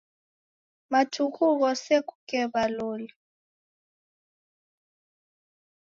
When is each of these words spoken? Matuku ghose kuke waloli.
Matuku 0.91 1.43
ghose 1.59 1.95
kuke 2.07 2.39
waloli. 2.51 3.07